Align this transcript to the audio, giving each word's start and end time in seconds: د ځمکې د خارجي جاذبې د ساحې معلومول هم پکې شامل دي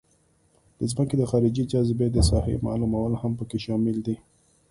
د 0.77 0.81
ځمکې 0.91 1.15
د 1.17 1.23
خارجي 1.29 1.63
جاذبې 1.71 2.07
د 2.11 2.17
ساحې 2.29 2.55
معلومول 2.67 3.11
هم 3.21 3.31
پکې 3.39 3.57
شامل 3.65 3.97
دي 4.05 4.15